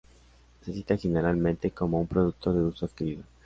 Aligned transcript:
Se 0.65 0.73
cita 0.73 0.97
generalmente 0.97 1.69
como 1.69 1.99
un 1.99 2.07
producto 2.07 2.51
de 2.51 2.63
gusto 2.63 2.87
adquirido. 2.87 3.21